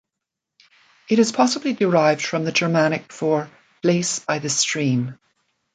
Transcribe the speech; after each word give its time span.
It 1.11 1.19
is 1.19 1.31
possibly 1.31 1.73
derived 1.73 2.23
from 2.23 2.43
the 2.43 2.51
Germanic 2.51 3.13
for 3.13 3.51
'place 3.83 4.17
by 4.17 4.39
the 4.39 4.49
stream'. 4.49 5.19